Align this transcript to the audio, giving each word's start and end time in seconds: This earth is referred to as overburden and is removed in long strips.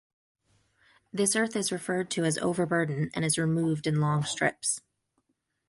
This 1.13 1.35
earth 1.35 1.55
is 1.55 1.71
referred 1.71 2.09
to 2.09 2.23
as 2.25 2.39
overburden 2.39 3.11
and 3.13 3.23
is 3.23 3.37
removed 3.37 3.85
in 3.85 4.01
long 4.01 4.23
strips. 4.23 4.81